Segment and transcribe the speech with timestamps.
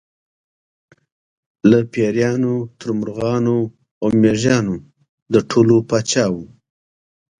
[1.69, 3.57] له پېریانو تر مرغانو
[4.01, 4.75] او مېږیانو
[5.33, 6.35] د ټولو پاچا و.